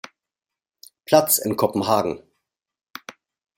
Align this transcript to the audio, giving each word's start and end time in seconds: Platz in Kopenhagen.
Platz 1.05 1.37
in 1.37 1.55
Kopenhagen. 1.55 2.23